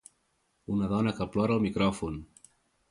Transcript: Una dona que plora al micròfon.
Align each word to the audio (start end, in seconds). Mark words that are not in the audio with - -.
Una 0.77 0.89
dona 0.95 1.15
que 1.21 1.29
plora 1.37 1.59
al 1.59 1.65
micròfon. 1.71 2.21